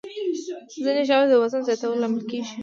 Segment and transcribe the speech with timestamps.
[0.83, 2.55] ځینې ژاولې د وزن زیاتوالي لامل کېږي.